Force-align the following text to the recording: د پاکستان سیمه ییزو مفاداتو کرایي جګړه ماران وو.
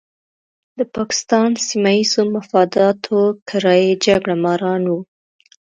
د 0.77 0.79
پاکستان 0.95 1.49
سیمه 1.67 1.91
ییزو 1.97 2.21
مفاداتو 2.35 3.17
کرایي 3.49 3.91
جګړه 4.05 4.35
ماران 4.43 4.83
وو. 4.87 4.99